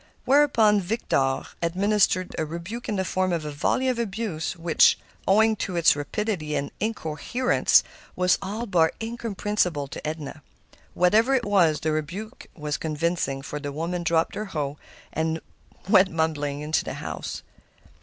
Whereupon 0.25 0.81
Victor 0.81 1.43
administered 1.61 2.33
a 2.39 2.43
rebuke 2.43 2.89
in 2.89 2.95
the 2.95 3.05
form 3.05 3.31
of 3.31 3.45
a 3.45 3.51
volley 3.51 3.87
of 3.87 3.99
abuse, 3.99 4.55
which, 4.55 4.97
owing 5.27 5.55
to 5.57 5.75
its 5.75 5.95
rapidity 5.95 6.55
and 6.55 6.71
incoherence, 6.79 7.83
was 8.15 8.39
all 8.41 8.65
but 8.65 8.95
incomprehensible 8.99 9.87
to 9.89 10.07
Edna. 10.07 10.41
Whatever 10.95 11.35
it 11.35 11.45
was, 11.45 11.81
the 11.81 11.91
rebuke 11.91 12.47
was 12.55 12.77
convincing, 12.77 13.43
for 13.43 13.59
the 13.59 13.71
woman 13.71 14.01
dropped 14.01 14.33
her 14.33 14.45
hoe 14.45 14.79
and 15.13 15.39
went 15.87 16.09
mumbling 16.09 16.61
into 16.61 16.83
the 16.83 16.95
house. 16.95 17.43